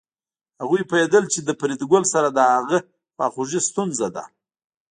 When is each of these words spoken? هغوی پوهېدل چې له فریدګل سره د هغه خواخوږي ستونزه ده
هغوی 0.61 0.81
پوهېدل 0.89 1.23
چې 1.33 1.39
له 1.47 1.53
فریدګل 1.59 2.03
سره 2.13 2.27
د 2.31 2.39
هغه 2.55 2.77
خواخوږي 3.15 3.59
ستونزه 3.67 4.07
ده 4.15 4.23